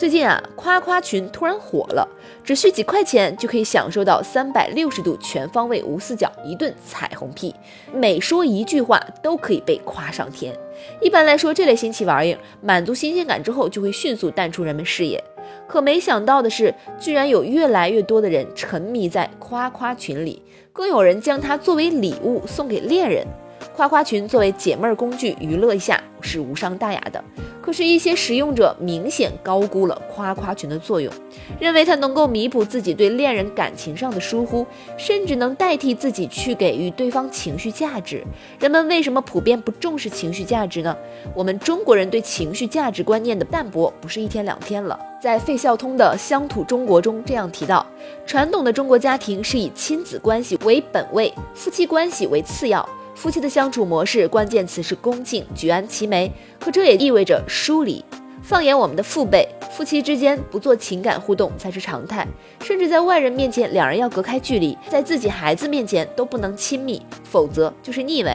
[0.00, 2.08] 最近啊，夸夸群突然火了，
[2.42, 7.54] 只需几块钱就可以享受到三百六十度全方位无死角一顿彩虹屁，
[7.92, 10.58] 每说一句话都可以被夸上天。
[11.02, 15.22] 一般来说，这类新奇玩意儿满足新鲜感之后就会迅速淡出人们视野。
[15.68, 23.26] 可没想到的是，居然有越来越多的人沉迷在夸夸群里，更有人将它作为礼物送给恋人。
[23.74, 27.22] 夸夸群作为解闷工具，娱乐一下是无伤大雅的。
[27.62, 31.12] 可是，一些使用者明显高估了夸夸群的作用，
[31.60, 38.24] 认为它能够弥补自己对恋人感情上的疏忽，甚至能代替自己去给予对方情绪价值。
[38.58, 40.96] 人们为什么普遍不重视情绪价值呢？
[41.34, 44.98] 我们中国人对情绪价值观念的淡薄不是一天两天了。
[45.20, 47.86] 在费孝通的《乡土中国》中这样提到：
[48.26, 52.88] 传统的中国家庭是以亲子关系为本位，夫妻关系为次要。
[53.20, 58.02] 夫妻的相处模式，关键词是恭敬、举案齐眉，可这也意味着疏离。
[58.42, 62.26] 放眼我们的父辈，夫妻之间不做情感互动才是常态，
[62.62, 68.34] 甚至在外人面前，两人要隔开距离，在自己孩子面前都不能亲密，否则就是腻味。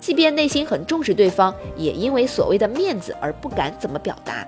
[0.00, 4.44] 即便内心很重视对方，也因为所谓的面子而不敢怎么表达。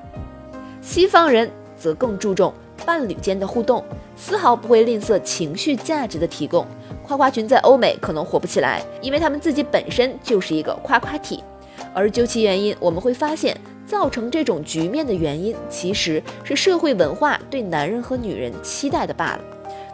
[0.82, 2.52] 西方人则更注重
[2.86, 3.84] 伴侣间的互动，
[4.16, 6.64] 丝毫不会吝啬情绪价值的提供。
[7.02, 11.42] 夸夸群在欧美可能火不起来，因为他们自己本身就是一个夸夸体。
[11.92, 19.40] 而究其原因，我们会发现，造成这种局面的原因，其实是社会文化对男人和女人期待的罢了。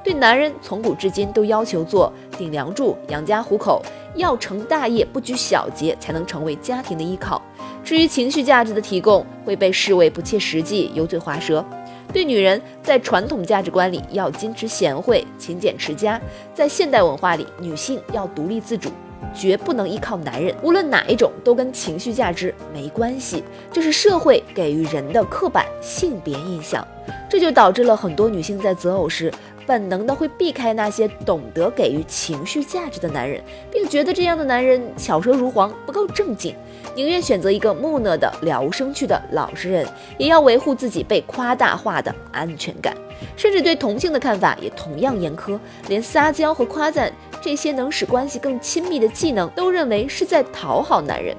[0.05, 3.81] 对男人从古至今都要求做顶梁柱、养家糊口，
[4.17, 7.41] 要成大业不拘小节，才能成为家庭的依靠。
[7.85, 11.65] 至于情绪价值的提供，会被视为不切实际、油嘴滑舌。
[12.13, 16.21] 对女人，在传统价值观里要矜持贤惠、勤俭持家；
[16.55, 18.91] 在现代文化里，女性要独立自主，
[19.35, 20.55] 绝不能依靠男人。
[20.63, 23.43] 无论哪一种，都跟情绪价值没关系。
[23.73, 26.87] 这是社会给予人的刻板性别印象，
[27.31, 29.33] 这就导致了很多女性在择偶时，
[29.73, 36.55] 本能的会避开那些懂得给予情绪价值的男人，并觉得这样的男人巧舌如簧，不够正经。
[36.95, 39.89] 宁愿选择一个木讷的、了无生趣的老实人，
[40.19, 42.95] 也要维护自己被夸大化的安全感。
[43.35, 51.35] 甚至对同性的看法也同样严苛，连撒娇和夸赞这些能使关系更亲密的技能，都认为是在讨好男人。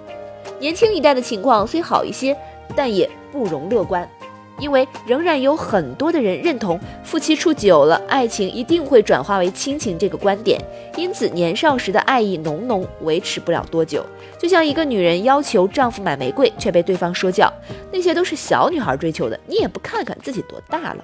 [0.59, 2.35] 年轻一代的情况虽好一些，
[2.75, 4.09] 但也不容乐观。
[4.63, 10.57] 因为仍然有很多的人认同夫妻处久了，爱情一定会转化为亲情这个观点，
[10.95, 14.05] 因此年少时的爱意浓浓，维持不了多久。
[14.39, 17.51] 就像一个女人要求丈夫买玫瑰，却被对方说教，
[17.91, 21.03] 那些都是小女孩追求的，你也不看看自己多大了。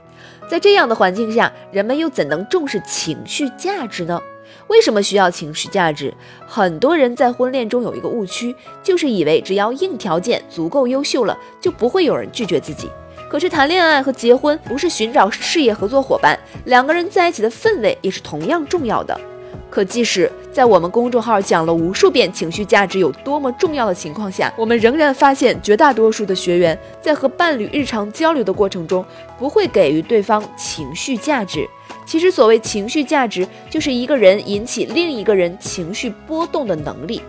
[0.49, 4.21] 在这样的环境下，人们又怎能重视情绪价值呢？
[4.67, 6.13] 为什么需要情绪价值？
[6.47, 12.89] 很多人在婚恋中有一个误区，就是以为只要硬条件足够优秀了，就不会有人拒绝自己。
[13.29, 19.17] 可是谈恋爱和结婚不是寻找事业合作伙伴，两个人在一起的氛围也是同样重要的。
[19.69, 29.05] 可即使在我们公众号讲了无数遍情绪价值有多么重要的情况下，我们仍然发现绝大多数的学员在和伴侣日常交流的过程中，
[29.37, 31.69] 不会给予对方情绪价值。
[32.07, 37.21] 其实所谓情绪价值，就是一个人引起另一个人情绪波动的能力。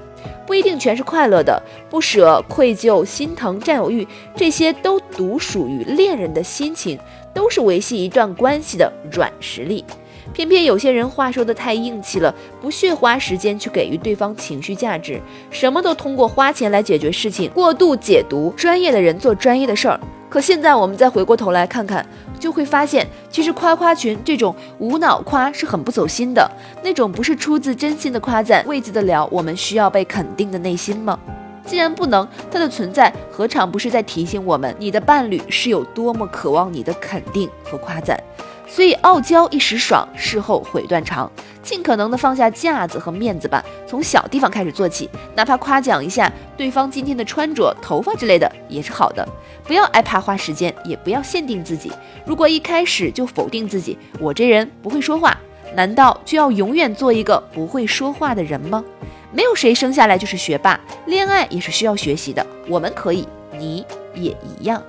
[0.47, 6.99] 不一定全是快乐的，不舍、愧疚、心疼、占有欲，这些都独属于恋人的心情，
[7.33, 9.85] 都是维系一段关系的软实力。
[10.33, 15.21] 偏偏有些人话说的太硬气了，不屑花时间去给予对方情绪价值，
[15.51, 19.99] 什么都通过花钱来解决事情，过度解读专业的人做专业的事儿。
[20.31, 22.07] 可现在我们再回过头来看看。
[22.39, 26.51] 就会发现，其实夸夸群这种无脑夸是很不走心的，
[26.83, 31.19] 那种不是出自真心的夸赞，慰藉得了我们需要被肯定的内心吗？
[31.67, 38.19] 既然不能，它的存在何尝不是在提醒我们，你的伴侣是有多么渴望你的肯定和夸赞？
[38.67, 41.31] 所以，傲娇一时爽，事后悔断肠。
[41.63, 49.27] 尽可能的放下架子和面子吧，从小地方开始做起，哪怕夸奖一下对方今天的穿着、头发之类的也是好的。
[49.65, 51.93] 不要害怕花时间，也不要限定自己。
[52.25, 55.37] 如果一开始就否定自己，我这人不会说话，
[55.75, 58.85] 难道就要永远做一个不会说话的人吗？
[59.33, 62.45] 没有谁生下来就是学霸，恋爱也是需要学习的。
[62.69, 63.85] 我们可以，你
[64.15, 64.83] 也一样。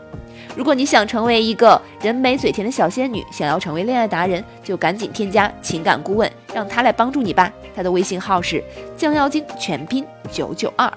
[0.55, 7.51] 如果你想成为一个人美嘴甜的小仙女，想要成为恋爱达人，就赶紧添加情感顾问，让他来帮助你吧。
[7.73, 8.63] 他的微信号是
[8.97, 10.91] 降妖精全拼九九二。